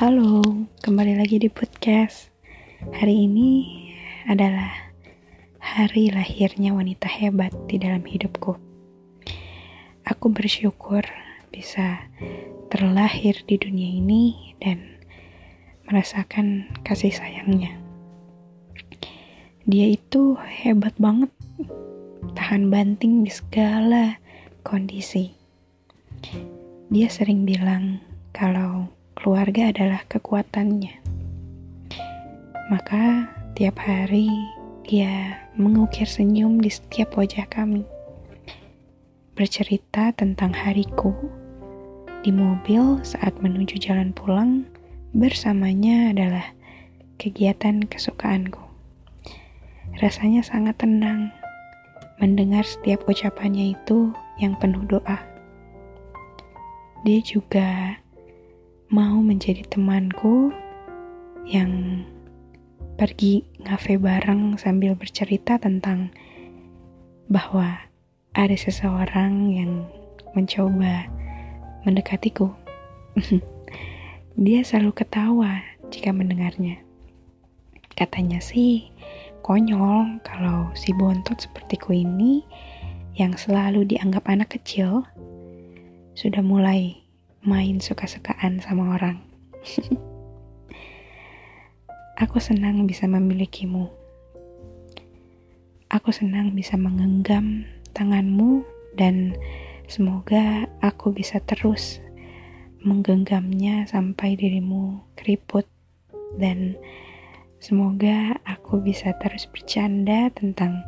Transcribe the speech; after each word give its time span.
Halo, 0.00 0.40
kembali 0.80 1.20
lagi 1.20 1.36
di 1.36 1.52
podcast. 1.52 2.32
Hari 2.88 3.28
ini 3.28 3.84
adalah 4.24 4.96
hari 5.60 6.08
lahirnya 6.08 6.72
wanita 6.72 7.04
hebat 7.04 7.52
di 7.68 7.76
dalam 7.76 8.00
hidupku. 8.08 8.56
Aku 10.08 10.26
bersyukur 10.32 11.04
bisa 11.52 12.08
terlahir 12.72 13.44
di 13.44 13.60
dunia 13.60 14.00
ini 14.00 14.56
dan 14.56 15.04
merasakan 15.84 16.72
kasih 16.80 17.12
sayangnya. 17.12 17.76
Dia 19.68 19.84
itu 19.84 20.32
hebat 20.64 20.96
banget, 20.96 21.28
tahan 22.40 22.72
banting 22.72 23.20
di 23.20 23.28
segala 23.28 24.16
kondisi. 24.64 25.36
Dia 26.88 27.12
sering 27.12 27.44
bilang 27.44 28.00
kalau 28.32 28.79
keluarga 29.20 29.68
adalah 29.68 30.00
kekuatannya. 30.08 30.96
Maka 32.72 33.28
tiap 33.52 33.76
hari 33.76 34.32
dia 34.88 35.44
mengukir 35.60 36.08
senyum 36.08 36.56
di 36.56 36.72
setiap 36.72 37.20
wajah 37.20 37.44
kami. 37.52 37.84
Bercerita 39.36 40.16
tentang 40.16 40.56
hariku 40.56 41.12
di 42.24 42.32
mobil 42.32 43.04
saat 43.04 43.36
menuju 43.44 43.76
jalan 43.76 44.16
pulang 44.16 44.64
bersamanya 45.12 46.16
adalah 46.16 46.56
kegiatan 47.20 47.84
kesukaanku. 47.84 48.64
Rasanya 50.00 50.40
sangat 50.40 50.80
tenang 50.80 51.28
mendengar 52.16 52.64
setiap 52.64 53.04
ucapannya 53.04 53.76
itu 53.76 54.16
yang 54.40 54.56
penuh 54.56 54.80
doa. 54.88 55.20
Dia 57.04 57.20
juga 57.24 58.00
mau 58.90 59.22
menjadi 59.22 59.62
temanku 59.70 60.50
yang 61.46 62.02
pergi 62.98 63.46
ngafe 63.62 63.94
bareng 63.94 64.58
sambil 64.58 64.98
bercerita 64.98 65.62
tentang 65.62 66.10
bahwa 67.30 67.86
ada 68.34 68.56
seseorang 68.58 69.54
yang 69.54 69.86
mencoba 70.34 71.06
mendekatiku. 71.86 72.50
Dia 74.42 74.66
selalu 74.66 74.90
ketawa 74.98 75.62
jika 75.94 76.10
mendengarnya. 76.10 76.82
Katanya 77.94 78.42
sih, 78.42 78.90
konyol 79.46 80.18
kalau 80.26 80.74
si 80.74 80.90
bontot 80.98 81.38
sepertiku 81.38 81.94
ini 81.94 82.42
yang 83.14 83.38
selalu 83.38 83.86
dianggap 83.86 84.26
anak 84.26 84.50
kecil 84.58 85.06
sudah 86.18 86.42
mulai 86.42 87.00
main 87.40 87.80
suka-sukaan 87.80 88.60
sama 88.60 88.96
orang. 88.96 89.16
Aku 92.20 92.36
senang 92.36 92.84
bisa 92.84 93.08
memilikimu. 93.08 93.88
Aku 95.88 96.12
senang 96.12 96.52
bisa 96.52 96.76
menggenggam 96.76 97.64
tanganmu 97.96 98.60
dan 98.92 99.34
semoga 99.88 100.68
aku 100.84 101.16
bisa 101.16 101.40
terus 101.40 102.04
menggenggamnya 102.84 103.88
sampai 103.88 104.36
dirimu 104.36 105.00
keriput 105.16 105.64
dan 106.36 106.76
semoga 107.56 108.36
aku 108.44 108.84
bisa 108.84 109.16
terus 109.16 109.48
bercanda 109.48 110.28
tentang 110.32 110.84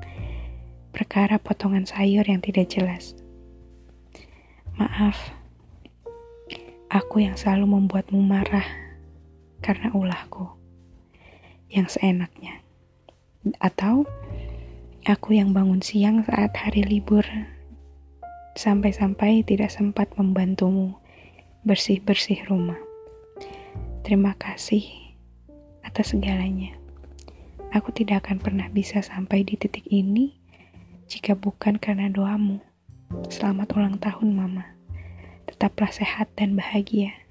perkara 0.92 1.40
potongan 1.40 1.88
sayur 1.88 2.28
yang 2.28 2.44
tidak 2.44 2.68
jelas. 2.68 3.16
Maaf, 4.76 5.32
Aku 6.92 7.24
yang 7.24 7.40
selalu 7.40 7.72
membuatmu 7.72 8.20
marah 8.20 8.68
karena 9.64 9.88
ulahku 9.96 10.44
yang 11.72 11.88
seenaknya. 11.88 12.60
Atau 13.64 14.04
aku 15.08 15.32
yang 15.32 15.56
bangun 15.56 15.80
siang 15.80 16.20
saat 16.28 16.52
hari 16.52 16.84
libur 16.84 17.24
sampai-sampai 18.60 19.40
tidak 19.40 19.72
sempat 19.72 20.12
membantumu 20.20 21.00
bersih-bersih 21.64 22.44
rumah. 22.52 22.76
Terima 24.04 24.36
kasih 24.36 24.84
atas 25.88 26.12
segalanya. 26.12 26.76
Aku 27.72 27.88
tidak 27.96 28.28
akan 28.28 28.36
pernah 28.36 28.68
bisa 28.68 29.00
sampai 29.00 29.48
di 29.48 29.56
titik 29.56 29.88
ini 29.88 30.36
jika 31.08 31.32
bukan 31.32 31.80
karena 31.80 32.12
doamu. 32.12 32.60
Selamat 33.32 33.72
ulang 33.80 33.96
tahun, 33.96 34.28
Mama 34.36 34.81
tetaplah 35.46 35.90
sehat 35.90 36.28
dan 36.34 36.58
bahagia. 36.58 37.21